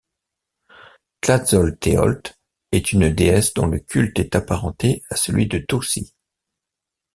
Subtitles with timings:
[1.21, 2.33] Tlazolteotl
[2.71, 6.15] est une déesse dont le culte est apparenté à celui de Toci.